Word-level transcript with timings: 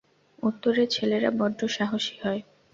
উত্তরের 0.43 0.87
ছেলেরা 0.89 1.29
বড্ড 1.39 1.59
সাহসী 1.75 2.15
হয়। 2.23 2.41